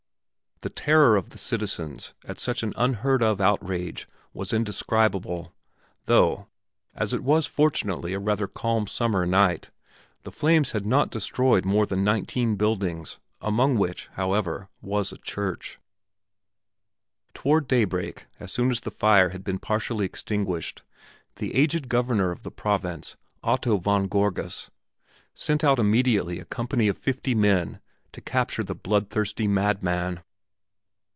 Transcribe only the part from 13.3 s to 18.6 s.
among which, however, was a church. Toward daybreak, as